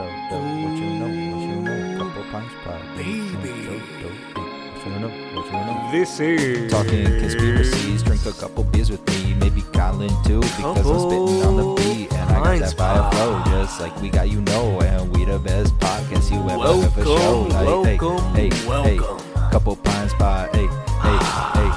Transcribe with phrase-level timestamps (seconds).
[0.00, 1.08] What you know?
[1.08, 1.98] What you know?
[1.98, 2.96] Couple pints pod.
[2.96, 3.52] Baby.
[3.66, 4.32] So dope.
[4.34, 5.08] What you know?
[5.34, 5.88] What you know?
[5.92, 11.00] This is Talking conspiracies, drink a couple beers with me, maybe Colin too, because I'm
[11.00, 14.40] spitting on the beat and I got that fire flow, just like we got you
[14.40, 17.52] know, and we the best podcast you ever ever showed.
[17.52, 19.18] Welcome, Hey, welcome, hey, hey, welcome.
[19.18, 21.18] hey, couple pines pod, hey, hey,
[21.60, 21.70] hey,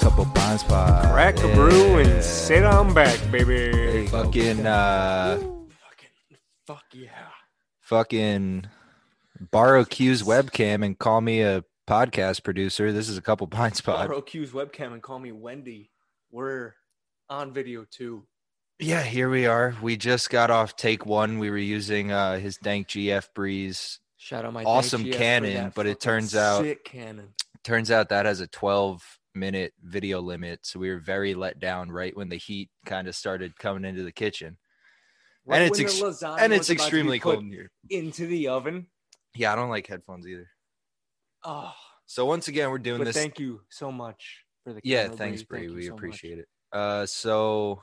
[0.00, 1.10] couple pines pod.
[1.14, 1.54] Crack a yeah.
[1.54, 3.70] brew and sit on back, baby.
[3.70, 7.08] Hey, Fucking uh, Fucking fuck yeah.
[7.90, 8.66] Fucking
[9.50, 12.92] borrow Q's webcam and call me a podcast producer.
[12.92, 14.06] This is a couple pines pod.
[14.06, 15.90] Borrow Q's webcam and call me Wendy.
[16.30, 16.74] We're
[17.28, 18.28] on video too.
[18.78, 19.74] Yeah, here we are.
[19.82, 21.40] We just got off take one.
[21.40, 23.98] We were using uh his dank GF Breeze.
[24.16, 27.34] Shout out my Awesome Canon, but it turns out- Canon.
[27.64, 29.02] Turns out that has a 12
[29.34, 33.16] minute video limit, so we were very let down right when the heat kind of
[33.16, 34.58] started coming into the kitchen.
[35.50, 37.70] Right it's ex- and it's about to be extremely cold in here.
[37.90, 38.86] into the oven.
[39.34, 40.48] Yeah, I don't like headphones either.
[41.44, 41.72] Oh,
[42.06, 43.16] So once again, we're doing but this.
[43.16, 45.66] thank you so much for the yeah, thanks, Bree.
[45.66, 45.98] Thank We so much.
[45.98, 46.48] appreciate it.
[46.72, 47.82] Uh, so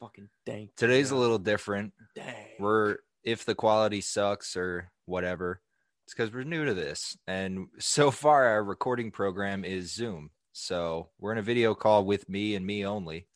[0.00, 0.70] Fucking dank.
[0.76, 1.92] today's a little different.
[2.14, 2.34] dang.
[2.58, 5.60] we're if the quality sucks or whatever
[6.04, 11.08] it's because we're new to this and so far our recording program is zoom so
[11.20, 13.28] we're in a video call with me and me only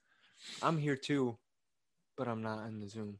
[0.60, 1.38] I'm here too,
[2.18, 3.18] but I'm not in the Zoom.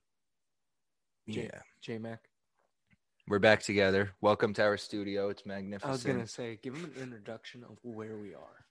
[1.29, 2.21] J- yeah J Mac.
[3.29, 5.89] we're back together welcome to our studio it's magnificent.
[5.89, 8.65] I was gonna say, give him an introduction of where we are.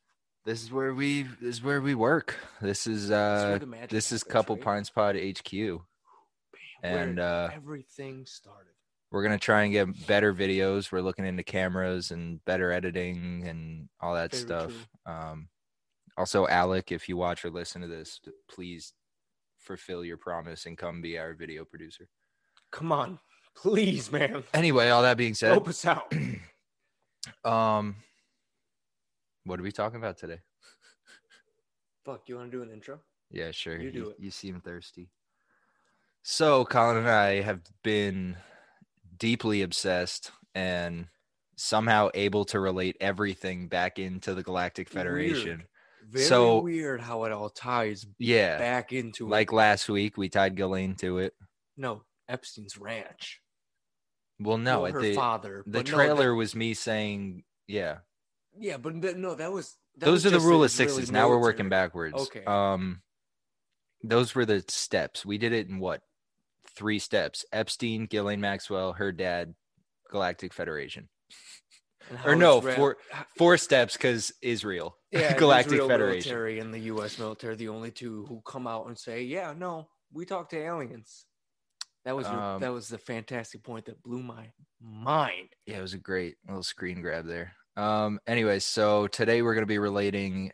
[0.45, 4.23] this is where we this is where we work this is uh magic this is
[4.23, 4.63] couple right?
[4.63, 5.81] pines pod hq
[6.83, 8.73] And, uh, everything started.
[9.11, 13.89] we're gonna try and get better videos we're looking into cameras and better editing and
[13.99, 14.71] all that stuff
[15.05, 15.13] true.
[15.13, 15.49] um
[16.17, 18.93] also alec if you watch or listen to this please
[19.59, 22.07] fulfill your promise and come be our video producer
[22.75, 23.19] Come on,
[23.55, 24.43] please, man.
[24.53, 26.13] anyway all that being said Help us out.
[27.45, 27.95] um
[29.45, 30.39] what are we talking about today
[32.03, 33.00] Fuck, you want to do an intro?
[33.31, 34.16] yeah sure You do you, it.
[34.19, 35.09] you seem thirsty
[36.22, 38.35] so colin and i have been
[39.17, 41.07] deeply obsessed and
[41.55, 45.67] somehow able to relate everything back into the galactic federation Weird.
[46.11, 50.55] Very So- weird how it all ties yeah back into like last week we tied
[50.55, 51.33] Ghislaine to it
[51.77, 53.41] no Epstein's ranch.
[54.40, 55.63] well no her the father.
[55.66, 57.97] the but no, trailer that- was me saying yeah
[58.58, 61.28] yeah, but no, that was that those was are the rule of sixes really now
[61.28, 62.44] we're working backwards Okay.
[62.46, 63.02] um
[64.03, 66.02] those were the steps we did it in what
[66.78, 69.56] three steps epstein Ghislaine maxwell her dad
[70.12, 71.09] galactic federation
[72.24, 72.97] or no, ra- four-
[73.38, 77.18] four steps because israel yeah, galactic Israel federation military and the U.S.
[77.18, 81.25] military, the only two who come out and say, "Yeah, no, we talk to aliens."
[82.05, 85.55] That was your- Um, that was the fantastic point that blew my mind.
[85.66, 89.66] yeah it was a great little screen grab there um anyway so today we're gonna
[89.66, 90.51] be relating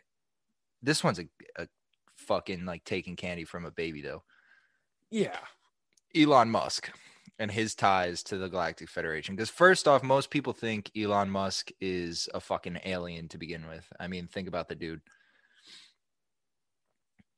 [0.82, 1.68] this one's a, a
[2.16, 4.22] fucking like taking candy from a baby though
[5.10, 5.38] Yeah,
[6.16, 6.90] Elon Musk
[7.38, 9.34] and his ties to the Galactic Federation.
[9.34, 13.86] Because first off, most people think Elon Musk is a fucking alien to begin with.
[14.00, 15.00] I mean, think about the dude.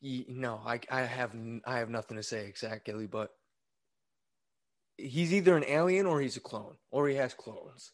[0.02, 3.30] No, I I have I have nothing to say exactly, but
[4.96, 7.92] he's either an alien or he's a clone, or he has clones.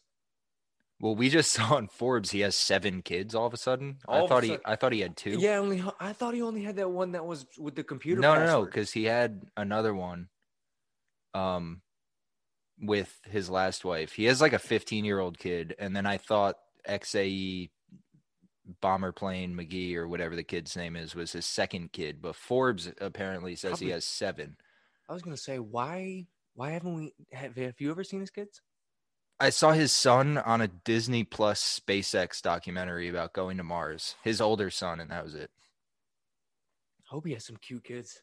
[0.99, 3.97] Well, we just saw on Forbes he has seven kids all of a sudden.
[4.07, 5.31] All I thought he I thought he had two.
[5.31, 8.21] Yeah, only I thought he only had that one that was with the computer.
[8.21, 10.29] no, no, no, because he had another one
[11.33, 11.81] um
[12.79, 14.13] with his last wife.
[14.13, 16.55] He has like a 15 year old kid, and then I thought
[16.87, 17.69] XAE
[18.79, 22.91] bomber plane McGee or whatever the kid's name is was his second kid, but Forbes
[22.99, 24.55] apparently says he has seven.
[25.09, 28.61] I was gonna say why why haven't we have, have you ever seen his kids?
[29.39, 34.15] I saw his son on a Disney Plus SpaceX documentary about going to Mars.
[34.23, 35.49] His older son, and that was it.
[36.99, 38.21] I hope he has some cute kids.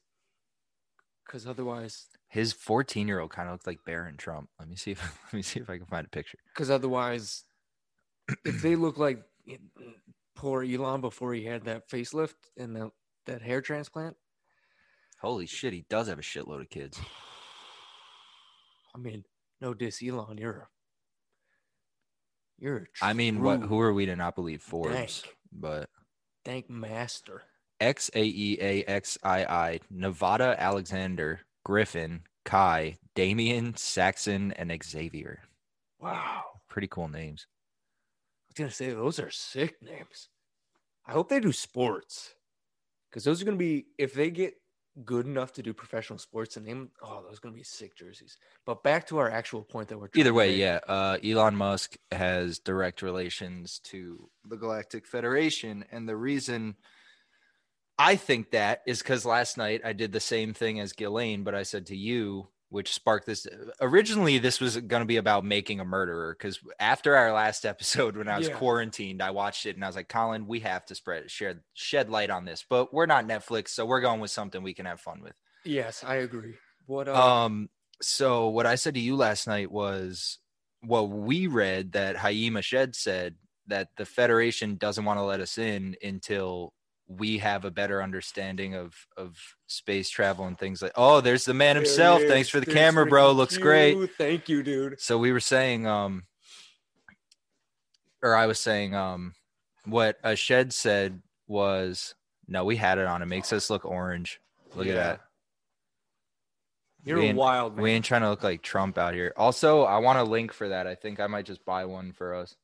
[1.28, 4.48] Cause otherwise, His 14 year old kind of looked like Barron Trump.
[4.58, 6.38] Let me see if let me see if I can find a picture.
[6.54, 7.44] cause otherwise,
[8.46, 9.22] if they look like
[10.34, 12.90] poor Elon before he had that facelift and the,
[13.26, 14.16] that hair transplant,
[15.20, 16.98] Holy shit, he does have a shitload of kids.
[18.98, 19.24] I mean,
[19.60, 20.68] no diss, Elon, you're a,
[22.58, 22.88] you're.
[23.00, 23.60] A I mean, what?
[23.62, 24.92] Who are we to not believe Forbes?
[25.22, 25.88] dank, But
[26.44, 27.42] dank master.
[27.80, 35.42] X A E A X I I, Nevada, Alexander, Griffin, Kai, Damien, Saxon, and Xavier.
[36.00, 36.42] Wow.
[36.68, 37.46] Pretty cool names.
[37.46, 40.28] I was gonna say those are sick names.
[41.06, 42.34] I hope they do sports,
[43.08, 44.54] because those are gonna be if they get
[45.04, 48.36] good enough to do professional sports and name oh those are gonna be sick jerseys.
[48.64, 50.80] But back to our actual point that we're Either way, yeah.
[50.86, 56.76] Uh, Elon Musk has direct relations to the Galactic Federation, and the reason
[57.98, 61.54] I think that is because last night I did the same thing as Ghislaine, but
[61.54, 63.46] I said to you, which sparked this.
[63.80, 68.16] Originally, this was going to be about making a murderer because after our last episode,
[68.16, 68.54] when I was Yeah.
[68.56, 72.10] quarantined, I watched it and I was like, Colin, we have to spread share shed
[72.10, 75.00] light on this, but we're not Netflix, so we're going with something we can have
[75.00, 75.34] fun with.
[75.64, 76.54] Yes, I agree.
[76.86, 77.68] What uh, Um,
[78.00, 80.38] so what I said to you last night was
[80.82, 83.34] what we read that Haim Eshed said
[83.66, 86.72] that the Federation doesn't want to let us in until
[87.08, 90.92] we have a better understanding of of space travel and things like.
[90.94, 92.22] Oh, there's the man himself.
[92.22, 93.32] Thanks for the There's camera, bro.
[93.32, 93.62] Looks Q.
[93.62, 94.14] great.
[94.16, 95.00] Thank you, dude.
[95.00, 96.24] So we were saying, um,
[98.22, 99.34] or I was saying, um,
[99.86, 102.14] what Eshed said was,
[102.46, 103.22] no, we had it on.
[103.22, 104.40] It makes us look orange.
[104.74, 105.20] Look at that.
[107.04, 107.82] You're wild, man.
[107.82, 109.32] We ain't trying to look like Trump out here.
[109.36, 110.86] Also, I want a link for that.
[110.86, 112.54] I think I might just buy one for us.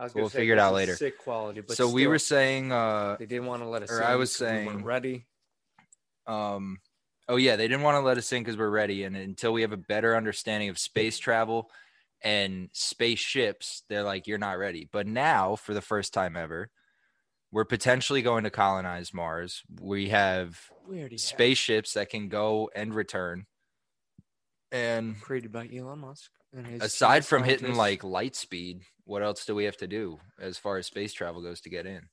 [0.00, 0.96] I was we'll gonna say, figure it out later.
[0.96, 3.90] Sick quality, but so we were saying, uh, they didn't want to let us.
[3.90, 5.26] or in I was because we saying- ready.
[6.26, 6.78] um,
[7.28, 9.60] oh yeah, they didn't want to let us in because we're ready, and until we
[9.60, 11.70] have a better understanding of space travel
[12.22, 14.88] and spaceships, they're like, you're not ready.
[14.90, 16.70] But now, for the first time ever,
[17.52, 19.62] we're potentially going to colonize Mars.
[19.80, 20.58] We have
[20.88, 21.20] already have.
[21.20, 23.46] spaceships that can go and return.
[24.72, 26.30] And created by Elon Musk.
[26.54, 29.86] And his aside from of hitting like light speed, what else do we have to
[29.86, 32.08] do as far as space travel goes to get in?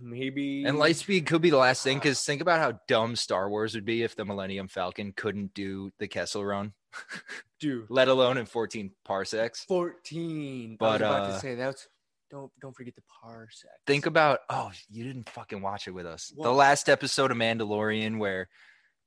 [0.00, 3.48] maybe And light speed could be the last thing because think about how dumb Star
[3.48, 6.72] Wars would be if the Millennium Falcon couldn't do the Kessel run,
[7.60, 9.64] dude let alone in 14 parsecs.
[9.64, 10.76] fourteen.
[10.78, 11.88] But, I was about uh, to say that's
[12.30, 13.66] don't don't forget the parsec.
[13.86, 16.32] Think about oh, you didn't fucking watch it with us.
[16.36, 18.48] The last episode of Mandalorian where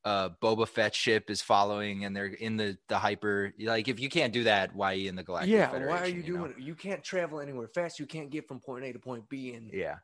[0.06, 4.10] uh Boba Fett ship is following and they're in the the hyper like if you
[4.10, 5.90] can't do that, why are you in the Galactic yeah, Federation?
[5.90, 6.40] why are you, know?
[6.40, 6.62] doing it?
[6.62, 8.00] You can't travel anywhere fast.
[8.00, 9.98] You can't get from point A to point B in Yeah.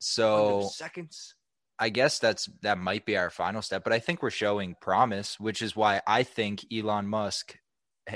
[0.00, 1.34] So seconds.
[1.78, 5.38] I guess that's that might be our final step, but I think we're showing promise,
[5.40, 7.56] which is why I think Elon Musk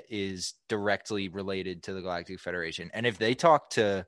[0.09, 2.91] is directly related to the Galactic Federation.
[2.93, 4.07] And if they talk to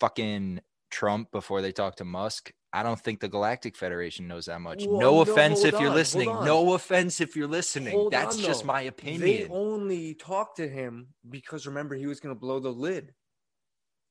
[0.00, 0.60] fucking
[0.90, 4.86] Trump before they talk to Musk, I don't think the Galactic Federation knows that much.
[4.86, 6.28] Well, no no, offense if on, you're listening.
[6.28, 7.92] No offense if you're listening.
[7.92, 9.48] Hold That's on, just my They opinion.
[9.50, 13.12] only talked to him because remember he was going to blow the lid.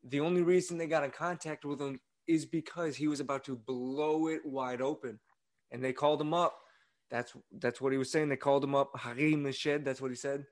[0.03, 3.55] The only reason they got in contact with him is because he was about to
[3.55, 5.19] blow it wide open,
[5.71, 6.55] and they called him up.
[7.09, 8.29] That's that's what he was saying.
[8.29, 8.91] They called him up.
[8.95, 9.83] Haim Eshed.
[9.83, 10.45] That's what he said.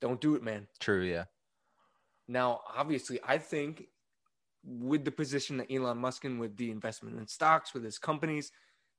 [0.00, 0.68] Don't do it, man.
[0.80, 1.24] True, yeah.
[2.28, 3.86] Now, obviously, I think
[4.68, 8.52] with the position that Elon Musk in with the investment in stocks with his companies,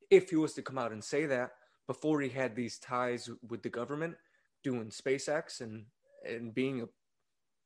[0.10, 1.52] if he was to come out and say that
[1.88, 4.16] before he had these ties with the government,
[4.64, 5.86] doing SpaceX and
[6.28, 6.86] and being a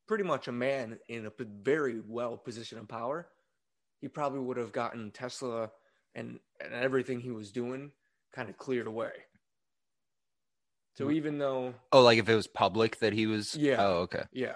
[0.08, 1.32] pretty much a man in a
[1.64, 3.30] very well position of power,
[4.02, 5.72] he probably would have gotten Tesla
[6.14, 7.92] and, and everything he was doing
[8.34, 9.12] kind of cleared away.
[10.96, 11.14] So Mm.
[11.14, 13.78] even though, Oh, like if it was public that he was Yeah.
[13.80, 14.26] Oh, okay.
[14.32, 14.56] yeah,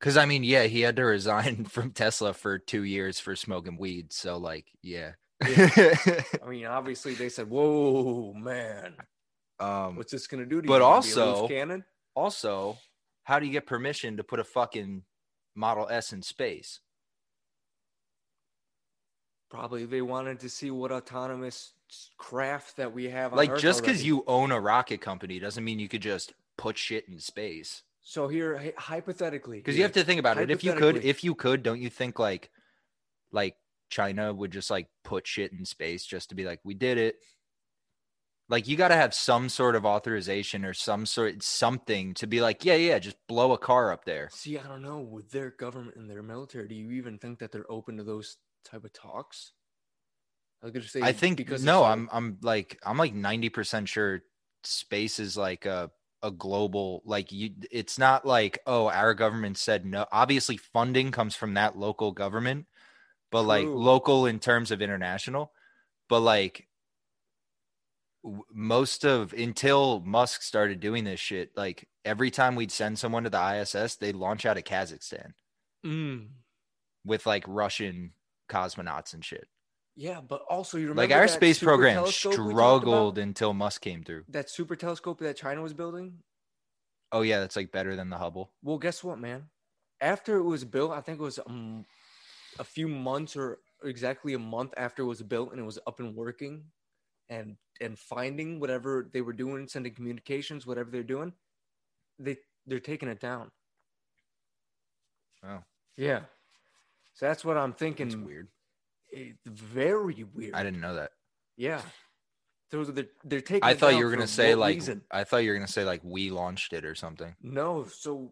[0.00, 3.76] Cause I mean, yeah, he had to resign from Tesla for two years for smoking
[3.76, 4.12] weed.
[4.12, 5.12] So like, yeah.
[5.42, 8.94] I mean, obviously they said, "Whoa, man,
[9.60, 11.84] um what's this gonna do to you?" But a loose also- cannon.
[12.14, 12.76] also,
[13.24, 15.02] how do you get permission to put a fucking
[15.54, 16.80] Model S in space?
[19.50, 21.72] Probably they wanted to see what autonomous
[22.18, 23.32] craft that we have.
[23.32, 26.34] On Like Earth just because you own a rocket company doesn't mean you could just
[26.56, 27.82] put shit in space.
[28.08, 30.50] So here, hypothetically, Because you have to think about it.
[30.50, 32.48] If you could, if you could, don't you think like
[33.32, 33.54] like
[33.90, 37.16] China would just like put shit in space just to be like, we did it.
[38.48, 42.40] Like you got to have some sort of authorization or some sort something to be
[42.40, 44.30] like, yeah, yeah, just blow a car up there.
[44.32, 46.66] see, I don't know with their government and their military.
[46.66, 49.52] Do you even think that they're open to those type of talks?
[50.62, 51.02] I was gonna say.
[51.02, 54.22] I think because no, I'm I'm like I'm like 90% sure
[54.64, 55.90] space is like a
[56.22, 60.06] a global like you it's not like oh our government said no.
[60.10, 62.66] Obviously funding comes from that local government
[63.30, 65.52] but like local in terms of international
[66.08, 66.66] but like
[68.52, 73.30] most of until Musk started doing this shit like every time we'd send someone to
[73.30, 75.32] the ISS they'd launch out of Kazakhstan.
[75.86, 76.26] Mm.
[77.04, 78.12] with like Russian
[78.50, 79.46] cosmonauts and shit
[79.98, 83.82] Yeah, but also you remember like our space program telescope we talked struggled until Musk
[83.82, 84.22] came through.
[84.28, 86.18] That super telescope that China was building.
[87.10, 88.52] Oh yeah, that's like better than the Hubble.
[88.62, 89.46] Well, guess what, man?
[90.00, 91.84] After it was built, I think it was um,
[92.60, 95.98] a few months or exactly a month after it was built and it was up
[95.98, 96.62] and working,
[97.28, 101.32] and and finding whatever they were doing, sending communications, whatever they're doing,
[102.20, 102.36] they
[102.68, 103.50] they're taking it down.
[105.44, 105.64] Oh,
[105.96, 106.20] Yeah.
[107.14, 108.06] So that's what I'm thinking.
[108.06, 108.46] it's weird.
[109.10, 110.54] It's very weird.
[110.54, 111.12] I didn't know that.
[111.56, 111.82] Yeah.
[112.70, 113.64] So they're, they're taking.
[113.64, 115.02] I thought you were gonna say like reason?
[115.10, 117.34] I thought you were gonna say like we launched it or something.
[117.42, 118.30] No, so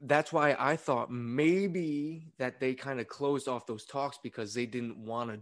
[0.00, 4.66] that's why I thought maybe that they kind of closed off those talks because they
[4.66, 5.40] didn't want to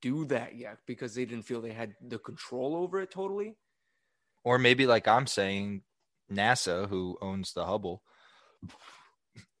[0.00, 3.56] do that yet because they didn't feel they had the control over it totally.
[4.42, 5.82] Or maybe like I'm saying,
[6.32, 8.02] NASA, who owns the Hubble,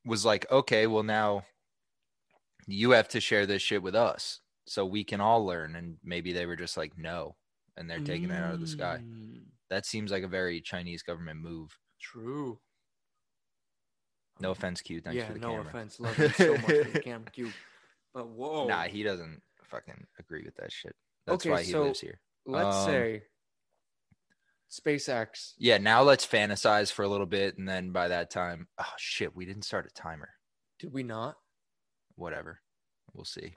[0.04, 1.44] was like, okay, well now
[2.66, 5.76] you have to share this shit with us so we can all learn.
[5.76, 7.36] And maybe they were just like, no,
[7.76, 9.00] and they're taking it out of the sky.
[9.04, 11.76] Mm, That seems like a very Chinese government move.
[12.00, 12.58] True.
[14.40, 15.00] No offense, Q.
[15.00, 15.66] Thanks yeah, for the no camera.
[15.68, 16.00] offense.
[16.00, 17.52] Love you so much for the camera Q.
[18.12, 18.66] But whoa.
[18.66, 20.94] Nah, he doesn't fucking agree with that shit.
[21.26, 22.20] That's Okay, why he so- lives here.
[22.46, 23.22] Let's um, say
[24.70, 25.52] SpaceX.
[25.58, 29.34] Yeah, now let's fantasize for a little bit, and then by that time, oh shit,
[29.34, 30.30] we didn't start a timer.
[30.78, 31.36] Did we not?
[32.16, 32.60] Whatever,
[33.12, 33.54] we'll see.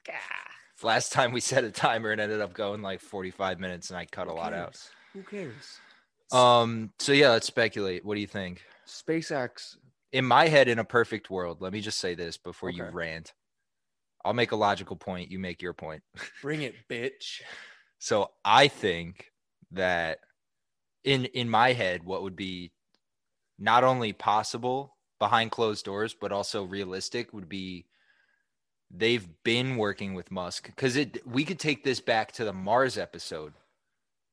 [0.83, 4.05] Last time we set a timer, and ended up going like 45 minutes, and I
[4.05, 4.77] cut a Who lot out.
[5.13, 5.79] Who cares?
[6.31, 8.05] Um, so yeah, let's speculate.
[8.05, 8.61] What do you think?
[8.85, 9.77] SpaceX.
[10.11, 13.33] In my head, in a perfect world, let me just say this before you rant.
[14.23, 15.31] I'll make a logical point.
[15.31, 16.03] You make your point.
[16.41, 17.41] Bring it, bitch.
[17.99, 19.31] So I think
[19.71, 20.19] that
[21.03, 22.71] in in my head, what would be
[23.57, 27.85] not only possible behind closed doors, but also realistic would be
[28.89, 32.97] they've been working with Musk because it we could take this back to the Mars
[32.97, 33.53] episode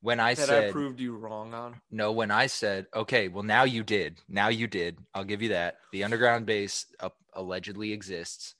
[0.00, 1.80] when I that said I proved you wrong on.
[1.90, 5.48] no when I said okay well now you did now you did I'll give you
[5.50, 8.54] that the underground base uh, allegedly exists.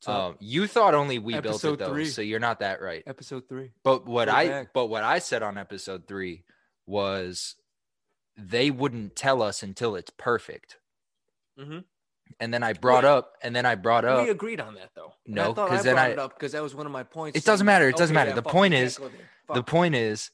[0.00, 2.04] So, um, you thought only we built it though, three.
[2.06, 3.02] so you're not that right.
[3.06, 3.70] episode three.
[3.82, 4.68] But what Go I back.
[4.72, 6.44] but what I said on episode three
[6.86, 7.56] was
[8.36, 10.76] they wouldn't tell us until it's perfect.
[11.58, 11.82] Mhm.
[12.40, 13.10] And then I brought Wait.
[13.10, 15.12] up and then I brought up we agreed on that though.
[15.26, 16.92] No, I thought 'cause I then brought I- it up because that was one of
[16.92, 17.36] my points.
[17.38, 18.30] It doesn't matter, it doesn't okay, matter.
[18.30, 18.98] yeah, The point is-
[19.52, 20.30] the point is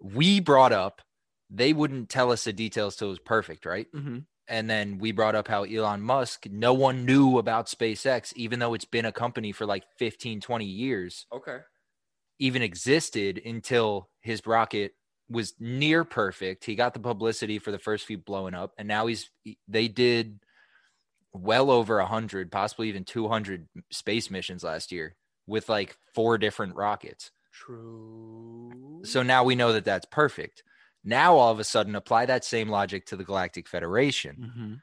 [0.00, 1.02] we brought up
[1.50, 3.86] they wouldn't tell us the details till it was perfect, right?
[3.92, 4.24] Mhm.
[4.48, 8.74] And then we brought up how Elon Musk, no one knew about SpaceX, even though
[8.74, 11.26] it's been a company for like 15, 20 years.
[11.32, 11.58] Okay.
[12.40, 14.96] even existed until his rocket
[15.28, 16.64] was near perfect.
[16.64, 19.30] He got the publicity for the first few blowing up, and now he's
[19.68, 20.40] they did
[21.34, 26.38] well over a hundred, possibly even two hundred space missions last year with like four
[26.38, 27.32] different rockets.
[27.52, 29.02] True.
[29.04, 30.62] So now we know that that's perfect.
[31.04, 34.82] Now all of a sudden, apply that same logic to the Galactic Federation Mhm.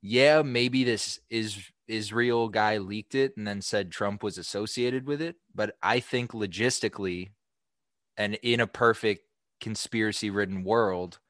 [0.00, 5.20] yeah, maybe this is Israel guy leaked it and then said Trump was associated with
[5.20, 7.32] it, but I think logistically
[8.16, 9.24] and in a perfect
[9.60, 11.20] conspiracy ridden world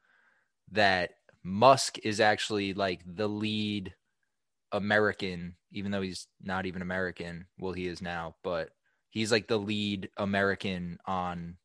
[0.71, 1.11] that
[1.43, 3.95] Musk is actually like the lead
[4.73, 7.47] American, even though he's not even American.
[7.59, 8.71] Well, he is now, but
[9.09, 11.57] he's like the lead American on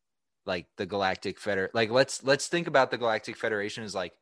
[0.45, 1.71] like the Galactic Feder.
[1.73, 4.13] Like let's let's think about the Galactic Federation as like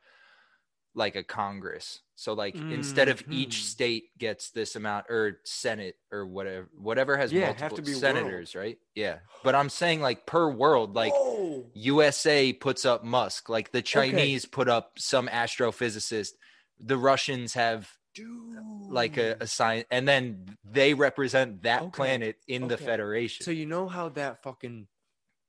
[0.96, 2.02] like a Congress.
[2.16, 3.64] So like instead of each Mhm.
[3.64, 7.94] state gets this amount or Senate or whatever whatever has Yeah, have multiple to be
[7.94, 8.80] senators, right?
[8.96, 9.20] Yeah.
[9.44, 11.72] But I'm saying like per world, like Whoa.
[11.74, 16.32] USA puts up Musk, like the Chinese put up some astrophysicist,
[16.80, 18.92] the Russians have Dude.
[18.92, 22.78] like a, a sign, and then they represent that Okay, planet in the.
[22.78, 23.44] Federation.
[23.44, 24.88] So you know how that fucking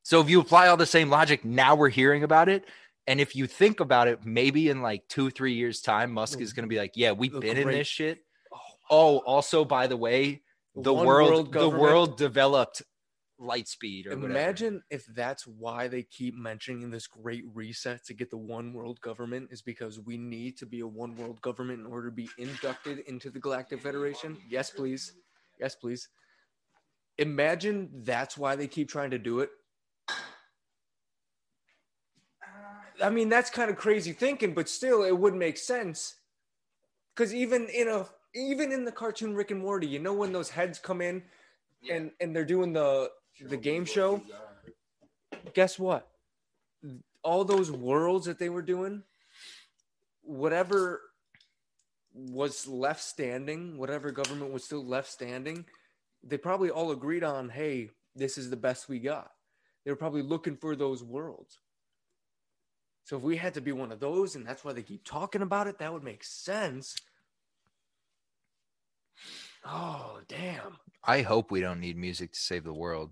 [0.02, 2.64] So if you apply all the same logic, now we're hearing about it.
[3.06, 6.52] And if you think about it, maybe in like two, three years' time, Musk is
[6.52, 8.18] going to be like, "Yeah, we've been in this shit."
[8.52, 8.58] oh,
[8.90, 10.42] Oh, also, by the way,
[10.74, 12.82] the one world, the world developed
[13.38, 14.30] light speed or whatever.
[14.30, 19.00] Imagine if that's why they keep mentioning this great reset to get the one world
[19.00, 22.28] government is because we need to be a one world government in order to be
[22.38, 24.36] inducted into the Galactic Federation.
[24.48, 25.12] Yes, please.
[25.60, 26.08] Yes, please.
[27.18, 29.50] Imagine that's why they keep trying to do it.
[30.08, 30.14] Uh,
[33.02, 36.14] I mean, that's kind of crazy thinking, but still, it would make sense.
[37.14, 40.50] Because even in a even in the cartoon Rick and Morty, you know when those
[40.50, 41.22] heads come in
[41.90, 44.22] and and they're doing the the game show.
[45.54, 46.08] Guess what?
[47.22, 49.02] All those worlds that they were doing,
[50.22, 51.02] whatever
[52.14, 55.64] was left standing, whatever government was still left standing,
[56.22, 59.30] they probably all agreed on, hey, this is the best we got.
[59.84, 61.58] They were probably looking for those worlds.
[63.04, 65.42] So if we had to be one of those, and that's why they keep talking
[65.42, 66.94] about it, that would make sense.
[69.64, 70.76] Oh, damn.
[71.04, 73.10] I hope we don't need music to save the world.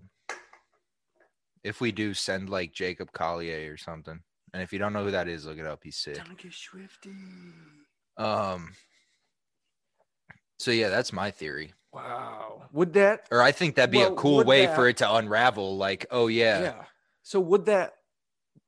[1.67, 4.21] If we do, send like Jacob Collier or something.
[4.53, 5.81] And if you don't know who that is, look it up.
[5.83, 6.15] He's sick.
[6.15, 7.11] Don't get swifty.
[8.17, 8.73] Um.
[10.59, 11.73] So yeah, that's my theory.
[11.93, 12.63] Wow.
[12.73, 15.13] Would that Or I think that'd be Well, a cool way that- for it to
[15.15, 15.77] unravel.
[15.77, 16.61] Like, oh yeah.
[16.61, 16.83] yeah.
[17.23, 17.93] So would that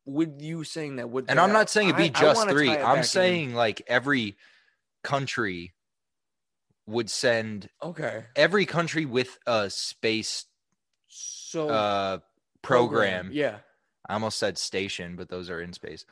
[0.05, 2.51] would you saying that would And I'm not saying it'd be I- I just wanna
[2.51, 2.67] three.
[2.67, 3.03] tie it back I'm in.
[3.03, 4.37] saying like every
[5.03, 5.73] country
[6.87, 8.25] would send okay.
[8.35, 10.45] every country with a space
[11.07, 12.19] So uh
[12.61, 13.29] program.
[13.31, 13.57] Yeah.
[14.07, 16.05] I almost said station, but those are in space.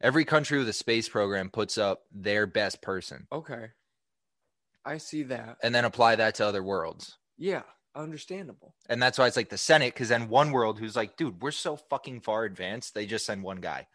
[0.00, 3.68] Every country with a space program puts up their best person Okay.
[4.84, 5.58] I see that.
[5.62, 7.18] and then apply that to other worlds.
[7.36, 7.62] Yeah.
[7.94, 8.74] Understandable.
[8.88, 11.50] And that's why it's like the Senate, because then one world who's like, dude, we're
[11.50, 13.88] so fucking far advanced, they just send one guy.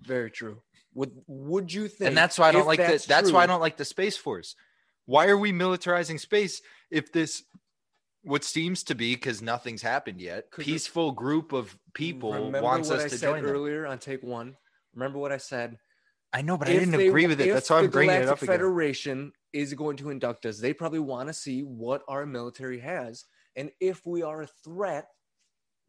[0.00, 0.62] Very true.
[0.94, 3.42] Would would you think and that's why I don't if like that's the that's why
[3.42, 4.56] I true- don't like the Space Force.
[5.06, 6.60] Why are we militarizing space
[6.90, 7.42] if this
[8.22, 12.98] what seems to be because nothing's happened yet peaceful group of people Remember wants what
[13.00, 13.52] us I to said join them.
[13.52, 14.56] earlier on take one.
[14.94, 15.78] Remember what I said?
[16.32, 17.48] I know, but I If didn't they- agree with it.
[17.48, 18.54] if That's why I'm bringing it Galactic up again.
[18.54, 20.58] Federation is going to induct us.
[20.58, 23.24] They probably want to see what our military has,
[23.56, 25.08] and if we are a threat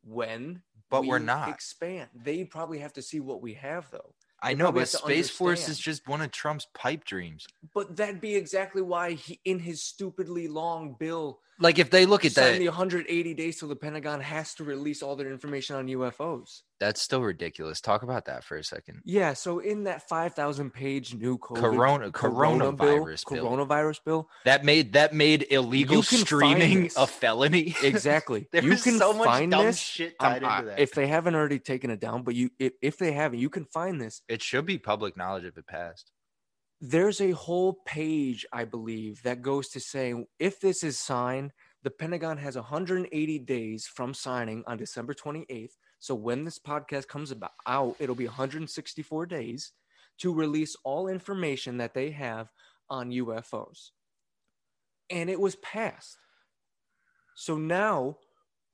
[0.04, 0.62] when.
[0.90, 1.50] But we're not.
[1.50, 2.10] Expand.
[2.13, 4.13] They probably have to see what we have, though.
[4.44, 5.84] I know, probably but have to Space Force is understand.
[5.84, 7.48] just one of Trump's pipe dreams.
[7.74, 12.26] But that'd be exactly why he, in his stupidly long bill, Like if they look
[12.26, 15.88] at that, the 180 days till the Pentagon has to release all their information on
[15.88, 16.62] UFOs.
[16.80, 17.80] that's still ridiculous.
[17.80, 19.02] Talk about that for a second.
[19.06, 23.46] Yeah, so in that 5,000 page new COVID, Corona Corona coronavirus bill, bill.
[23.46, 27.76] coronavirus bill, That made that made illegal You can find streaming a felony.
[27.84, 28.48] exactly.
[28.52, 29.78] There you can so much find dumb this.
[29.80, 30.80] shit tied into that.
[30.80, 33.66] if they haven't already taken it down, but you if, if they haven't, you can
[33.66, 34.22] find this.
[34.28, 36.12] it should be public knowledge if it passed.
[36.86, 41.90] There's a whole page, I believe, that goes to saying if this is signed, the
[41.90, 45.78] Pentagon has 180 days from signing on December 28th.
[46.00, 49.72] So when this podcast comes about out, it'll be 164 days
[50.17, 52.52] to release all information that they have
[52.89, 53.91] on UFOs.
[55.10, 56.17] And it was passed.
[57.34, 58.17] So now,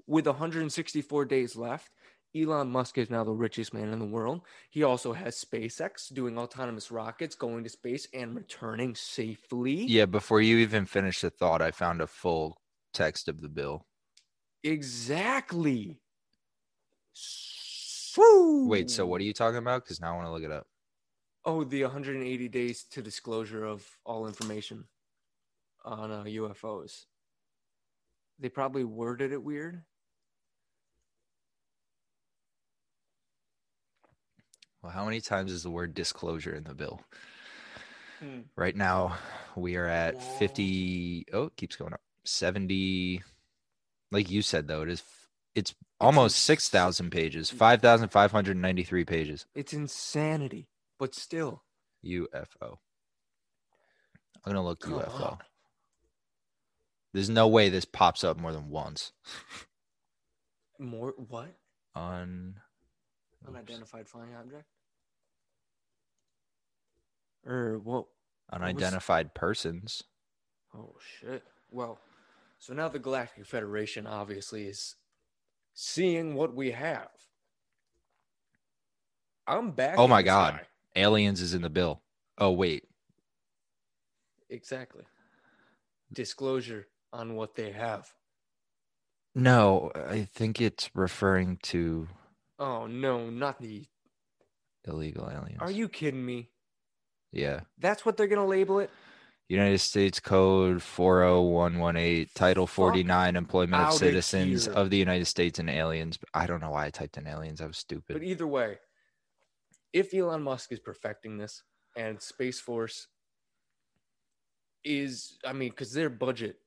[0.07, 1.91] with 164 days left,
[2.35, 4.41] Elon Musk is now the richest man in the world.
[4.69, 9.85] He also has SpaceX doing autonomous rockets, going to space and returning safely.
[9.85, 12.61] Yeah, before you even finish the thought, I found a full
[12.93, 13.87] text of the bill.
[14.63, 15.99] Exactly.
[17.13, 19.83] So, Wait, so what are you talking about?
[19.83, 20.67] Because now I want to look it up.
[21.45, 24.83] Oh, the 180 days to disclosure of all information
[25.85, 27.05] on uh, UFOs.
[28.37, 29.83] They probably worded it weird.
[34.81, 37.01] Well, how many times is the word disclosure in the bill?
[38.19, 38.41] Hmm.
[38.55, 39.17] Right now,
[39.55, 41.25] we are at 50.
[41.33, 42.01] Oh, it keeps going up.
[42.25, 43.21] 70.
[44.11, 45.03] Like you said, though, it is.
[45.55, 49.45] It's almost ins- 6,000 pages, 5,593 pages.
[49.55, 51.63] It's insanity, but still.
[52.05, 52.77] UFO.
[54.45, 55.31] I'm going to look Come UFO.
[55.33, 55.37] on.
[57.13, 59.11] There's no way this pops up more than once.
[60.77, 61.55] More what?
[61.95, 62.55] Un.
[63.43, 63.55] Oops.
[63.55, 64.65] Unidentified flying object?
[67.45, 68.05] Or what?
[68.51, 70.03] Unidentified persons.
[70.75, 71.43] Oh shit.
[71.71, 71.99] Well,
[72.57, 74.95] so now the Galactic Federation obviously is
[75.73, 77.09] seeing what we have.
[79.47, 79.97] I'm back.
[79.97, 80.59] Oh my God.
[80.95, 82.01] Aliens is in the bill.
[82.37, 82.83] Oh, wait.
[84.49, 85.03] Exactly.
[86.11, 88.11] Disclosure on what they have.
[89.35, 92.07] No, I think it's referring to
[92.59, 93.85] Oh no, not the.
[94.85, 95.59] illegal aliens.
[95.61, 96.49] Are you kidding me?
[97.31, 97.61] Yeah.
[97.77, 98.89] That's what they're gonna label it.
[99.47, 104.73] United States Code 40118, Title Fuck 49, Employment of outta Citizens here.
[104.75, 106.19] of the United States and Aliens.
[106.35, 107.59] I don't know why I typed in aliens.
[107.59, 108.03] I was stupid.
[108.09, 108.29] But stupid.
[108.29, 108.77] either way,
[109.91, 111.63] if Elon Musk is perfecting this
[111.97, 113.07] and Space Force
[114.83, 116.57] is, I mean, because their budget,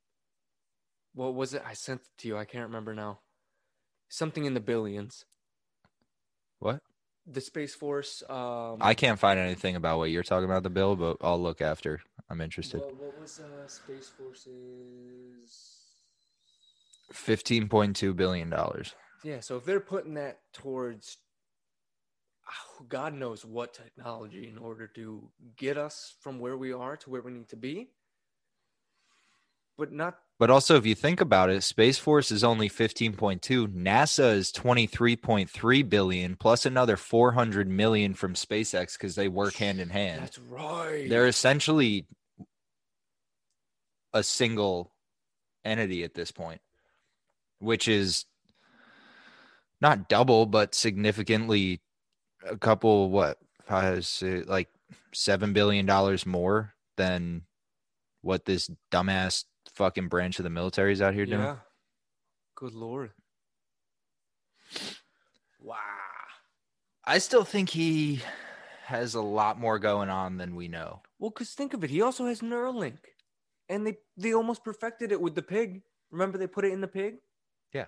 [1.15, 1.63] what was it?
[1.65, 2.37] I sent it to you.
[2.37, 3.21] I can't remember now.
[4.09, 5.25] Something in the billions.
[6.63, 6.81] What?
[7.27, 8.23] The Space Force.
[8.31, 11.61] Um, I can't find anything about what you're talking about the bill, but I'll look
[11.61, 12.01] after.
[12.31, 12.81] I'm interested.
[12.81, 14.53] What, what was uh, Space Force's?
[17.13, 18.55] $15.2 billion.
[19.25, 21.19] Yeah, so if they're putting that towards
[22.49, 27.11] oh, God knows what technology in order to get us from where we are to
[27.11, 27.91] where we need to be,
[29.77, 33.69] but not But also, if you think about it, Space Force is only 15.2.
[33.69, 39.89] NASA is 23.3 billion, plus another 400 million from SpaceX because they work hand in
[39.89, 40.23] hand.
[40.23, 41.09] That's right.
[41.09, 42.07] They're essentially
[44.13, 44.91] a single
[45.65, 46.61] entity at this point,
[47.61, 48.25] which is
[49.81, 51.83] not double, but significantly
[52.45, 54.71] a couple, what, has like
[55.15, 55.87] $7 billion
[56.27, 57.43] more than
[58.23, 61.41] what this dumbass fucking branch of the military is out here doing.
[61.41, 61.57] Yeah.
[62.55, 63.13] Good lord.
[65.61, 65.77] Wow.
[67.05, 68.21] I still think he
[68.85, 71.03] has a lot more going on than we know.
[71.19, 72.99] Well, because think of it, he also has Neuralink,
[73.69, 75.83] and they they almost perfected it with the pig.
[76.11, 77.17] Remember, they put it in the pig.
[77.73, 77.87] Yeah.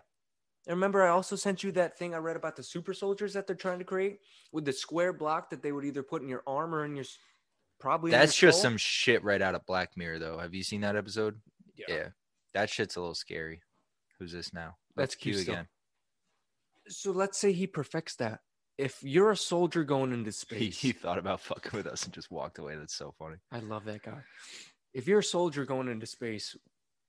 [0.67, 3.47] And remember, I also sent you that thing I read about the super soldiers that
[3.47, 4.19] they're trying to create
[4.51, 7.05] with the square block that they would either put in your arm or in your
[7.79, 8.11] probably.
[8.11, 10.39] That's your just some shit right out of Black Mirror, though.
[10.39, 11.39] Have you seen that episode?
[11.77, 12.09] Yeah.
[12.55, 13.61] That shit's a little scary.
[14.19, 14.77] Who's this now?
[14.97, 15.55] That's Q still.
[15.55, 15.69] again.
[16.89, 18.41] So let's say he perfects that.
[18.77, 22.13] If you're a soldier going into He, space, he thought about fucking with us and
[22.13, 22.77] just walked away.
[22.77, 23.37] That's so funny.
[23.53, 24.21] I love that guy.
[24.93, 26.57] If you're a soldier going into space,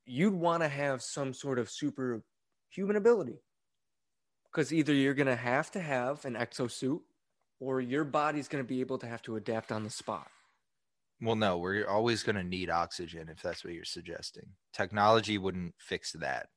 [0.06, 3.39] you'd want to have some sort of superhuman ability.
[4.51, 7.01] Because either you're going to have to have an exosuit
[7.60, 10.28] or your body's going to be able to have to adapt on the spot.
[11.21, 14.47] Well, no, we're always going to need oxygen if that's what you're suggesting.
[14.73, 16.49] Technology wouldn't fix that.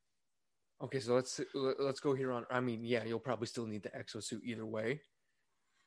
[0.81, 2.45] Okay, so let's let's go here on.
[2.49, 5.01] I mean, yeah, you'll probably still need the exosuit either way.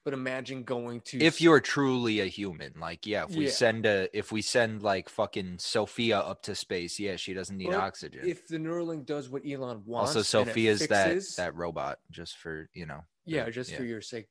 [0.05, 3.51] But imagine going to If you're truly a human, like, yeah, if we Yeah.
[3.53, 7.69] send a, if we send like fucking Sophia up to space, yeah, she doesn't need
[7.71, 8.27] But oxygen.
[8.27, 12.69] if the Neuralink does what Elon wants, also, Sophia's fixes- that that robot, just for
[12.75, 13.05] you know.
[13.27, 14.27] Yeah, the- just for your sake.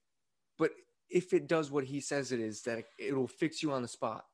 [0.58, 0.72] But
[1.10, 4.26] if it does what he says it is, that it'll fix you on the spot.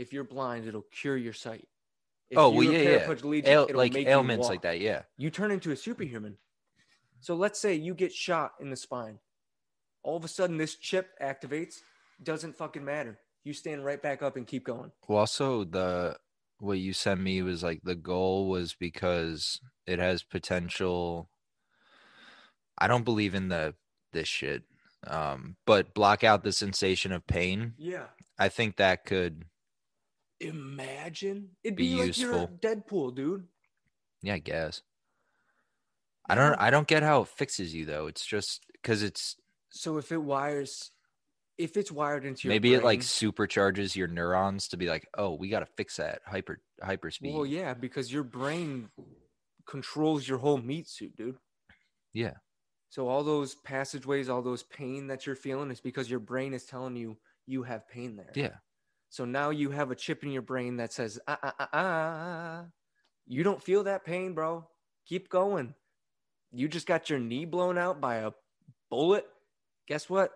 [0.00, 1.68] If you're blind, it'll cure your sight.
[2.30, 3.06] If Oh, well, yeah, yeah.
[3.06, 4.80] paraplegic, Ail- like ailments like that.
[4.80, 5.02] Yeah.
[5.18, 6.38] You turn into a superhuman.
[7.20, 9.18] So let's say you get shot in the spine.
[10.02, 11.74] All of a sudden, this chip activates.
[12.22, 13.18] Doesn't fucking matter.
[13.44, 14.90] You stand right back up and keep going.
[15.06, 16.16] Well, also the
[16.60, 21.28] what you sent me was like the goal was because it has potential.
[22.78, 23.74] I don't believe in the
[24.14, 24.62] this shit,
[25.06, 27.74] um, but block out the sensation of pain.
[27.76, 28.06] Yeah.
[28.38, 29.44] I think that could,
[30.40, 32.50] Imagine it'd Be be, like you're useful.
[32.60, 33.46] Deadpool, dude.
[34.22, 34.82] yeah, I guess.
[36.28, 36.54] I don't.
[36.60, 38.06] I don't get how it fixes you though.
[38.06, 39.36] It's just because it's
[39.70, 40.92] So if it wires,
[41.58, 45.34] if it's wired into your maybe it like supercharges your neurons to be like, oh,
[45.34, 47.34] we got to fix that hyper hyper speed.
[47.34, 48.88] Well, yeah, because your brain
[49.66, 51.36] controls your whole meat suit, dude.
[52.12, 52.34] Yeah.
[52.90, 56.64] So all those passageways, all those pain that you're feeling is because your brain is
[56.64, 58.32] telling you you have pain there.
[58.34, 58.56] yeah.
[59.10, 62.64] So now you have a chip in your brain that says, ah, ah, ah, ah.
[63.26, 64.66] You don't feel that pain, bro.
[65.06, 65.74] Keep going.
[66.52, 68.30] You just got your knee blown out by a
[68.88, 69.26] bullet.
[69.88, 70.32] Guess what?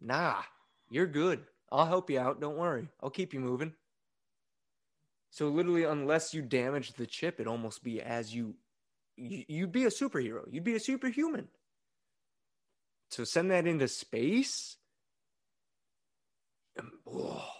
[0.00, 0.42] Nah,
[0.90, 1.44] you're good.
[1.70, 2.40] I'll help you out.
[2.40, 2.88] Don't worry.
[3.00, 3.74] I'll keep you moving.
[5.30, 8.54] So literally, unless you damage the chip, it almost be as you,
[9.16, 10.42] you you'd be a superhero.
[10.50, 11.48] You'd be a superhuman.
[13.10, 14.76] So send that into space.
[16.78, 17.55] Um, whoa.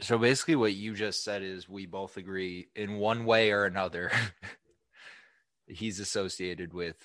[0.00, 4.10] So basically, what you just said is we both agree in one way or another.
[5.66, 6.96] he's associated with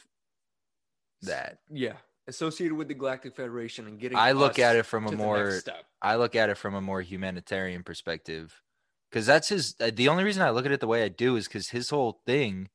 [1.21, 1.59] that.
[1.69, 4.17] Yeah, associated with the Galactic Federation and getting.
[4.17, 5.75] I look at it from a to the next more.
[6.01, 8.61] I look at it from a more humanitarian perspective
[9.09, 9.75] because that's his.
[9.79, 11.89] uh, The only reason I look at it the way I do is because his
[11.89, 12.69] whole thing,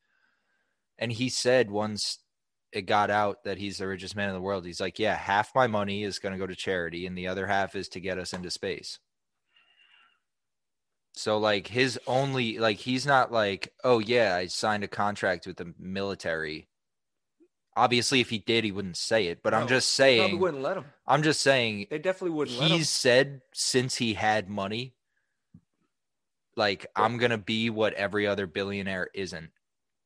[0.99, 2.19] and he said once
[2.73, 5.55] it got out that he's the richest man in the world, he's like, yeah, half
[5.55, 8.19] my money is going to go to charity, and the other half is to get
[8.19, 8.99] us into space.
[11.15, 15.57] So like his only like he's not like, oh yeah, I signed a contract with
[15.57, 16.69] the military.
[17.77, 19.43] Obviously, if he did, he wouldn't say it.
[19.43, 20.85] But I'm No, just Probably saying, wouldn't let him.
[21.07, 22.77] I'm just saying They definitely wouldn't let him.
[22.79, 24.95] he's said since he had money
[26.57, 29.51] like i'm gonna be what every other billionaire isn't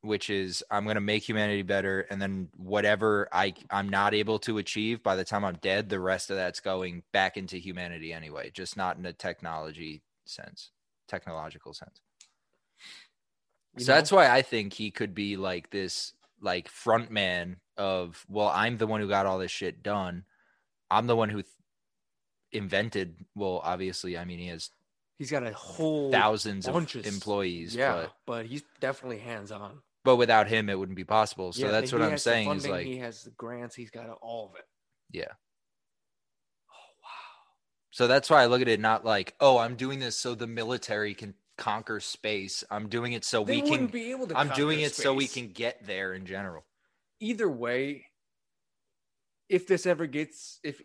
[0.03, 4.59] which is i'm gonna make humanity better and then whatever i i'm not able to
[4.59, 8.51] achieve by the time i'm dead the rest of that's going back into humanity anyway
[8.53, 10.71] just not in a technology sense
[11.09, 12.01] technological sense
[13.77, 13.97] You so know?
[13.97, 18.77] that's why i think he could be like this like front man of well i'm
[18.79, 20.25] the one who got all this shit done
[20.91, 21.53] i'm the one who th-
[22.53, 24.71] invented well obviously i mean he has
[25.19, 29.79] He's got a whole thousands of of employees Yeah, but but, he's definitely hands on.
[30.05, 32.99] but without him it wouldn't be possible so that's what i'm saying is like he
[32.99, 33.75] has the grants.
[33.77, 34.65] He's got all of it.
[35.13, 35.33] Yeah.
[37.95, 40.49] So that's why i look at it not like oh i'm doing this so the
[40.49, 44.37] military can conquer space i'm doing it so They we can be able to.
[44.37, 46.65] i'm doing it so we can get there in general
[47.21, 48.07] Either way,
[49.49, 50.83] if this ever gets, if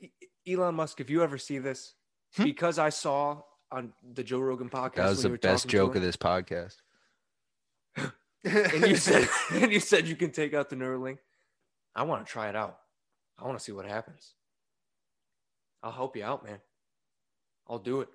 [0.47, 1.95] Elon Musk, if you ever see this,
[2.35, 2.43] Hmm?
[2.43, 3.41] because I saw
[3.71, 4.95] on the Joe Rogan podcast.
[4.95, 6.75] That was the best joke of this podcast.
[7.97, 11.17] and you said and you said you can take out the Neuralink.
[11.95, 12.77] I want to try it out.
[13.39, 14.35] I want to see what happens.
[15.81, 16.59] I'll help you out, man.
[17.69, 18.09] I'll do it.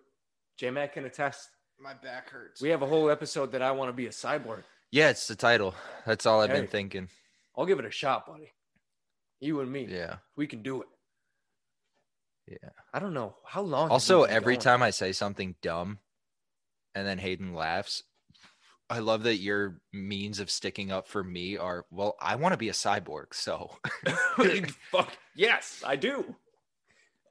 [0.59, 1.49] J Mac can attest.
[1.81, 2.61] My back hurts.
[2.63, 4.63] We have a whole episode that I want to be a cyborg.
[4.93, 5.75] yeah, it's the title.
[6.07, 6.61] That's all I've Hey.
[6.61, 7.09] been thinking.
[7.57, 8.53] I'll give it a shot, buddy.
[9.41, 10.17] You and me, Yeah.
[10.37, 10.89] we can do it.
[12.47, 12.71] Yeah.
[12.93, 13.91] I don't know how long.
[13.91, 14.61] Also, every going?
[14.63, 15.99] time I say something dumb
[16.95, 18.03] and then Hayden laughs,
[18.91, 22.59] I love that your means of sticking up for me are, well, I want to
[22.59, 23.35] be a cyborg.
[23.35, 23.77] So,
[24.93, 26.35] Fuck yes, I do.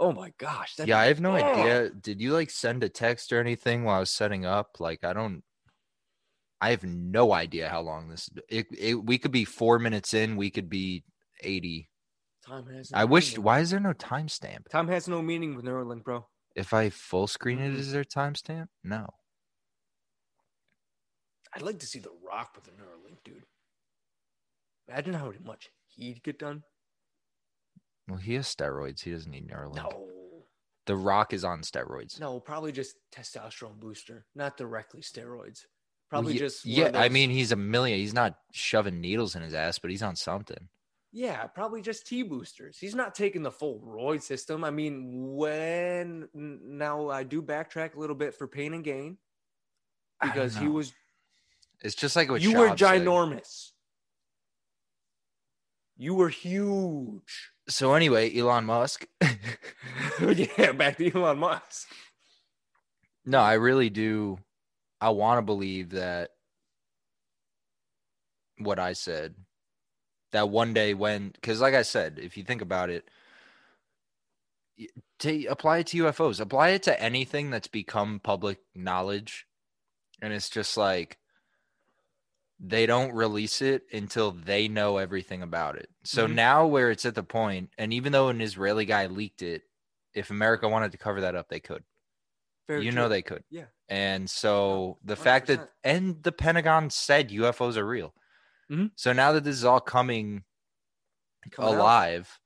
[0.03, 0.75] Oh my gosh.
[0.83, 1.89] yeah, I have no idea.
[1.89, 4.81] Did you like send a text or anything while I was setting up?
[4.81, 5.43] Like, I don't,
[6.59, 10.35] I have no idea how long this, it, it, we could be four minutes in,
[10.35, 11.05] we could be
[11.41, 11.89] 80.
[12.45, 12.91] Time has.
[12.91, 13.43] No I wish, meaning.
[13.43, 14.67] why is there no timestamp?
[14.69, 16.27] Time has no meaning with Neuralink, bro.
[16.53, 17.77] If I full screen it, Mhm.
[17.77, 18.67] is there timestamp?
[18.83, 19.07] No.
[21.55, 23.45] I'd like to see The Rock with a Neuralink, dude.
[24.89, 26.63] Imagine how much he'd get done.
[28.07, 29.01] Well, he has steroids.
[29.01, 29.75] He doesn't need Neuralink.
[29.75, 30.07] No,
[30.85, 32.19] The Rock is on steroids.
[32.19, 35.65] no, probably just testosterone booster, not directly steroids.
[36.11, 36.85] Well, Probably ye- just one yeah.
[36.87, 37.97] of I those- mean, he's a million.
[37.99, 40.67] He's not shoving needles in his ass, but he's on something.
[41.11, 42.77] yeah, probably just T boosters.
[42.79, 44.63] He's not taking the full roid system.
[44.63, 49.17] I mean, when n- now I do backtrack a little bit for pain and gain
[50.19, 50.71] I don't because he know.
[50.71, 50.93] was
[51.81, 52.77] It's just like what you were said.
[52.79, 53.71] ginormous.
[56.03, 57.53] You were huge.
[57.69, 59.05] So anyway, Elon Musk.
[60.21, 61.87] yeah, back to Elon Musk.
[63.25, 64.37] no, I really do.
[64.99, 66.31] I want to believe that
[68.57, 69.35] what I said.
[70.33, 73.07] That one day when, because like I said, if you think about it,
[75.19, 79.45] to apply it to UFOs, apply it to anything that's become public knowledge,
[80.21, 81.17] and it's just like
[82.63, 85.89] they don't release it until they know everything about it.
[86.05, 86.35] So Mhm.
[86.35, 89.63] now, where it's at the point, and even though an Israeli guy leaked it,
[90.15, 91.83] if America wanted to cover that up, they could.
[92.67, 93.01] Very you true.
[93.01, 93.43] know they could.
[93.49, 93.67] Yeah.
[93.89, 98.15] And so the fact that and the Pentagon said UFOs are real.
[98.69, 98.91] Mhm.
[98.95, 100.45] So now that this is all coming
[101.51, 101.79] Coming out.
[101.79, 102.39] alive,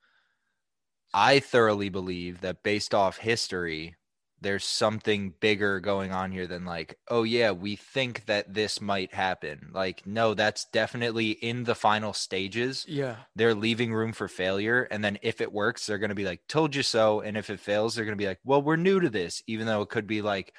[1.14, 3.97] I thoroughly believe that based off history,
[4.42, 9.14] there's something bigger going on here than like, oh yeah, we think that this might
[9.14, 9.72] happen.
[9.74, 12.86] Like, no, that's definitely in the final stages.
[12.88, 13.16] Yeah.
[13.36, 14.84] They're leaving room for failure.
[14.92, 17.22] And then if it works, they're gonna be like, told you so.
[17.22, 19.82] And if it fails, they're gonna be like, well, we're new to this, even though
[19.82, 20.54] it could be like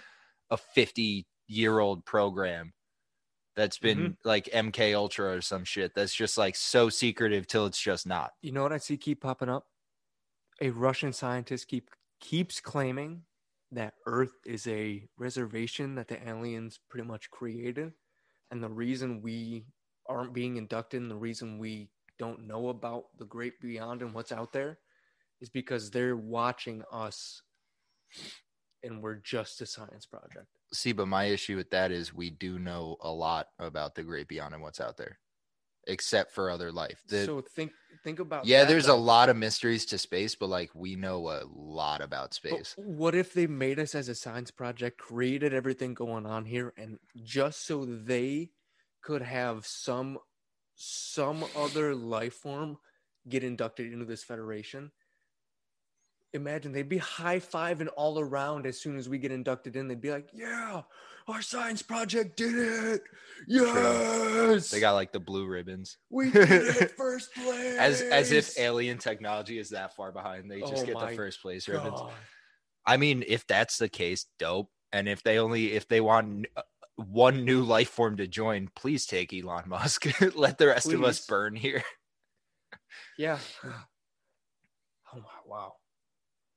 [0.50, 2.72] a 50 year old program
[3.58, 4.02] that's mm-hmm.
[4.02, 8.06] been like MK Ultra or some shit that's just like so secretive till it's just
[8.06, 8.32] not.
[8.40, 9.66] You know what I see keep popping up?
[10.60, 13.22] A Russian scientist keep keeps claiming
[13.72, 17.92] that Earth is a reservation that the aliens pretty much created,
[18.50, 19.66] and the reason we
[20.06, 24.32] aren't being inducted, and the reason we don't know about the great beyond and what's
[24.32, 24.78] out there,
[25.40, 27.42] is because they're watching us,
[28.82, 30.46] and we're just a science project.
[30.72, 34.28] See, but my issue with that is we do know a lot about the great
[34.28, 35.18] beyond and what's out there,
[35.88, 37.02] except for other life.
[37.08, 37.72] The- so think
[38.04, 41.28] think about yeah, that, there's a lot of mysteries to space, but like we know
[41.30, 42.74] a lot about But space.
[42.76, 46.98] what if they made us as a science project, created everything going on here, and
[47.24, 48.50] just so they
[49.02, 50.18] could have some
[50.76, 52.78] some other life form
[53.28, 54.92] get inducted into this federation?
[56.34, 59.88] Imagine they'd be high fiving all around as soon as we get inducted in.
[59.88, 60.82] They'd be like, "Yeah,
[61.28, 63.02] our science project did it!
[63.46, 65.98] Yes, They got like the blue ribbons.
[66.10, 70.50] we did it first place." As as if alien technology is that far behind.
[70.50, 72.00] They just Oh get the first place ribbons.
[72.86, 74.70] I mean, if that's the case, dope.
[74.92, 76.62] And if they only if they want uh,
[76.96, 80.06] one new life form to join, please take Elon Musk.
[80.34, 81.82] Let the rest of us burn here.
[83.18, 83.38] Yeah.
[85.14, 85.72] Oh wow.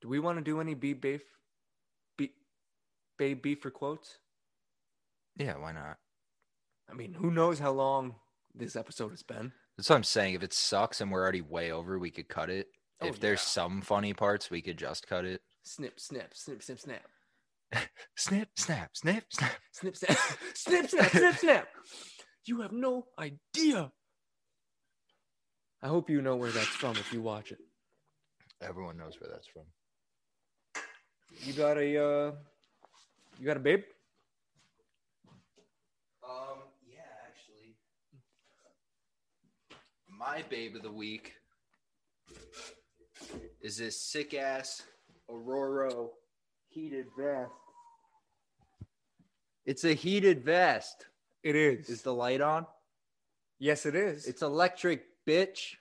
[0.01, 1.21] Do we want to do any beef beef?
[3.17, 4.17] Babe beef for quotes?
[5.37, 5.97] Yeah, why not?
[6.89, 8.15] I mean, who knows how long
[8.53, 9.51] this episode has been?
[9.77, 10.35] That's what I'm saying.
[10.35, 12.67] If it sucks and we're already way over, we could cut it.
[13.01, 13.45] Oh, if there's yeah.
[13.45, 15.41] some funny parts, we could just cut it.
[15.63, 17.03] Snip, snip, snip, snip, snap.
[18.17, 19.51] Snip, snap, snip, snap.
[19.71, 20.17] Snip, snap,
[20.53, 21.67] snip, snap, snip, snap.
[22.45, 23.91] You have no idea.
[25.81, 27.59] I hope you know where that's from if you watch it.
[28.61, 29.63] Everyone knows where that's from.
[31.43, 32.31] You got a uh
[33.39, 33.81] you got a babe?
[36.23, 37.75] Um, yeah, actually.
[40.21, 41.33] My babe of the week
[43.59, 44.83] is this sick ass
[45.27, 45.91] Aurora
[46.69, 47.49] heated vest
[49.65, 51.07] It's a heated vest.
[51.43, 51.89] It is.
[51.89, 52.67] Is the light on?
[53.57, 54.27] yes, it is.
[54.27, 55.73] It's electric, bitch.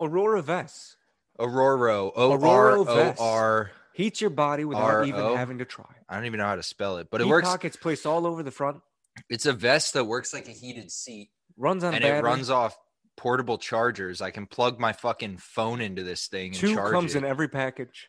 [0.00, 0.96] Aurora Vest.
[1.38, 1.96] Aurora.
[2.04, 3.20] O R Aurora O vest.
[3.20, 3.70] R.
[3.92, 5.84] Heats your body without even having to try.
[6.08, 7.48] I don't even know how to spell it, but it Heat works.
[7.48, 8.80] pockets placed all over the front.
[9.28, 12.18] It's a vest that works like a heated seat, Runs on and battery.
[12.18, 12.76] it runs off
[13.16, 14.20] portable chargers.
[14.20, 17.14] I can plug my fucking phone into this thing and Two charge comes it.
[17.14, 18.08] Comes in every package.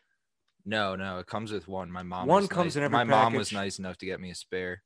[0.64, 1.90] No, no, it comes with one.
[1.90, 2.26] My mom.
[2.26, 3.10] One comes nice- in every package.
[3.10, 4.82] My mom was nice enough to get me a spare.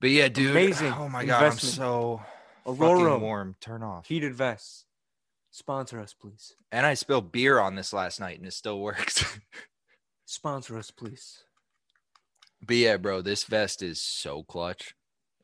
[0.00, 0.50] But yeah, dude.
[0.50, 2.22] Amazing Oh my god, I'm so
[2.66, 3.56] Aurora fucking warm.
[3.60, 4.06] Turn off.
[4.06, 4.84] heated vests.
[5.50, 6.54] Sponsor us, please.
[6.70, 9.24] And I spilled beer on this last night, and it still works.
[10.24, 11.42] Sponsor us, please.
[12.64, 14.94] but yeah, bro, this vest is so clutch.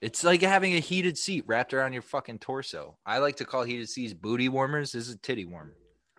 [0.06, 2.96] It's like having a heated seat wrapped around your fucking torso.
[3.04, 4.92] I like to call heated seats booty warmers.
[4.92, 5.74] This is a titty warmer.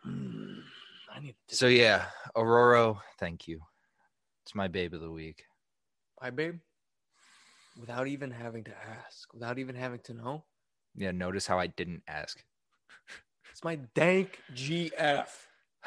[0.06, 0.58] Mm,
[1.16, 1.56] I need to.
[1.56, 3.62] So yeah, Aurora, thank you.
[4.44, 5.46] It's my babe of the week.
[6.22, 6.60] Hi, babe.
[7.80, 8.72] Without even having to
[9.06, 10.44] ask, without even having to know,
[10.94, 12.44] Yeah, notice how I didn't ask.
[13.54, 15.28] it's my dank GF.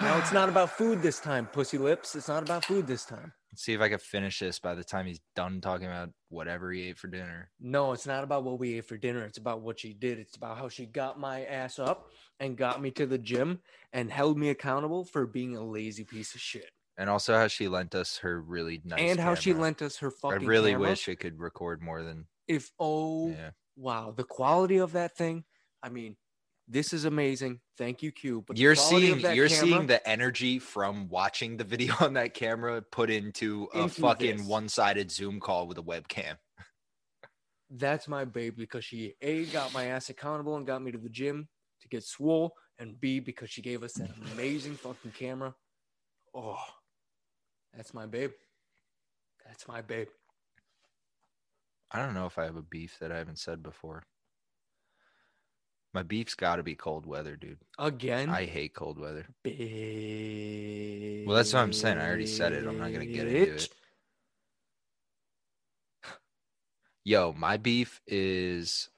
[0.00, 2.14] Now it's not about food this time, pussy lips.
[2.14, 3.34] It's not about food this time.
[3.52, 6.72] Let's see if I can finish this by the time he's done talking about whatever
[6.72, 7.50] he ate for dinner.
[7.60, 9.24] No, it's not about what we ate for dinner.
[9.24, 10.18] It's about what she did.
[10.18, 12.06] It's about how she got my ass up
[12.38, 13.60] and got me to the gym
[13.92, 16.70] and held me accountable for being a lazy piece of shit.
[16.96, 20.10] And also how she lent us her really nice and how she lent us her
[20.10, 20.44] fucking.
[20.44, 20.88] I really camera.
[20.90, 23.50] wish it could record more than if oh yeah.
[23.76, 25.44] wow, the quality of that thing.
[25.82, 26.16] I mean,
[26.72, 27.60] this is amazing.
[27.76, 28.44] Thank you, Q.
[28.46, 32.80] But You're seeing you're camera- seeing the energy from watching the video on that camera
[32.80, 34.46] put into a Into fucking this.
[34.46, 36.36] one-sided Zoom call with a webcam.
[37.70, 41.08] That's my babe because she A got my ass accountable and got me to the
[41.08, 41.48] gym
[41.82, 45.54] to get swole, and B because she gave us that amazing fucking camera.
[46.34, 46.58] Oh,
[47.74, 48.32] that's my babe.
[49.46, 50.08] That's my babe.
[51.92, 54.04] I don't know if I have a beef that I haven't said before.
[55.92, 57.58] My beef's got to be cold weather, dude.
[57.78, 59.26] Again, I hate cold weather.
[59.44, 61.26] bitch.
[61.26, 61.98] Well, that's what I'm saying.
[61.98, 62.66] I already said it.
[62.66, 63.68] I'm not gonna get into it.
[67.04, 68.88] Yo, my beef is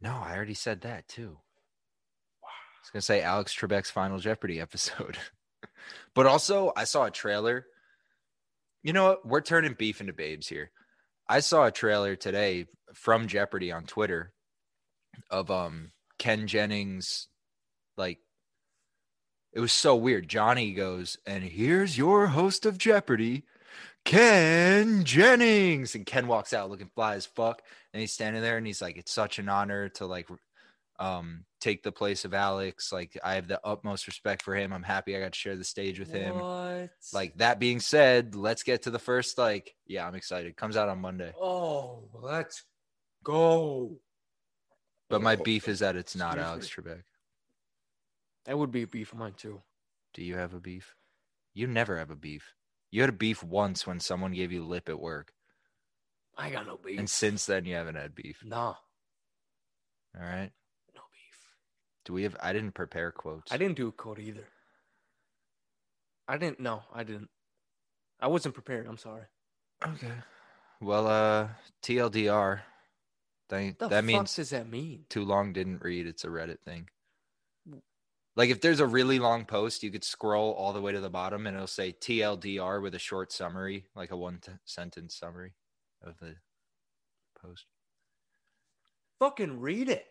[0.00, 1.38] no, I already said that too.
[2.44, 5.16] I was gonna say Alex Trebek's Final Jeopardy episode,
[6.14, 7.66] but also I saw a trailer.
[8.82, 9.26] You know what?
[9.26, 10.70] We're turning beef into babes here.
[11.28, 14.32] I saw a trailer today from Jeopardy on Twitter
[15.30, 15.90] of um
[16.24, 17.28] Ken Jennings,
[17.98, 18.18] like
[19.52, 20.26] it was so weird.
[20.26, 23.44] Johnny goes, and here's your host of Jeopardy,
[24.06, 25.94] Ken Jennings.
[25.94, 27.60] And Ken walks out looking fly as fuck.
[27.92, 30.26] And he's standing there and he's like, It's such an honor to like
[30.98, 32.90] um take the place of Alex.
[32.90, 34.72] Like I have the utmost respect for him.
[34.72, 36.38] I'm happy I got to share the stage with him.
[36.38, 36.90] What?
[37.12, 40.56] Like that being said, let's get to the first like yeah, I'm excited.
[40.56, 41.34] Comes out on Monday.
[41.38, 42.64] oh, let's
[43.22, 43.98] go.
[45.14, 46.68] But my beef is that it's not excuse Alex.
[46.70, 47.02] Trebek.
[48.46, 49.62] That would be a beef of mine too.
[50.12, 50.94] Do you have a beef?
[51.54, 52.54] You never have a beef.
[52.90, 55.32] You had a beef once when someone gave you lip at work.
[56.36, 56.98] I got no beef.
[56.98, 58.42] And since then you haven't had beef.
[58.44, 58.74] nah,
[60.16, 60.50] All right.
[60.94, 61.38] no beef.
[62.04, 63.52] Do we have I didn't prepare quotes.
[63.52, 64.48] I didn't do a quote either.
[66.26, 66.58] I didn't.
[66.60, 67.28] No, I didn't.
[68.20, 68.86] I wasn't prepared.
[68.88, 69.24] I'm sorry.
[69.86, 70.12] Okay.
[70.80, 71.48] Well, uh
[71.82, 72.60] TLDR.
[73.48, 75.04] Thank, The that fuck means does that mean?
[75.08, 76.06] too long didn't read.
[76.06, 76.88] It's a Reddit thing.
[78.36, 81.10] Like if there's a really long post, you could scroll all the way to the
[81.10, 85.52] bottom and it'll say TLDR with a short summary, like a one t- sentence summary
[86.02, 86.34] of the
[87.40, 87.66] post.
[89.20, 90.06] Fucking read it.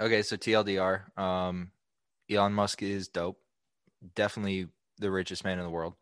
[0.00, 1.70] Okay, so TLDR, um,
[2.28, 3.38] Elon Musk is dope.
[4.16, 4.66] Definitely
[4.98, 5.94] the richest man in the world.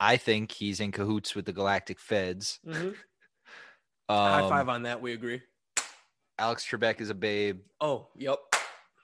[0.00, 2.58] I think he's in cahoots with the Galactic Feds.
[4.08, 5.00] Um, High five on that.
[5.00, 5.40] We agree.
[6.40, 7.60] Alex Trebek is a babe.
[7.82, 8.38] Oh, yep.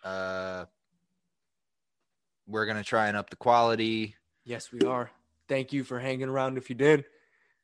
[0.03, 0.65] Uh,
[2.47, 4.15] we're gonna try and up the quality.
[4.45, 5.11] Yes, we are.
[5.47, 6.57] Thank you for hanging around.
[6.57, 7.05] If you did,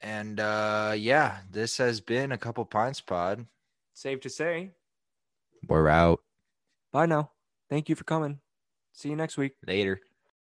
[0.03, 3.47] And uh, yeah, this has been a couple pints pod.
[3.95, 4.73] safe to say.
[5.69, 6.21] We're out
[6.93, 7.31] Bye now.
[7.71, 8.41] Thank you for coming.
[8.93, 9.55] See you next week.
[9.67, 10.01] later.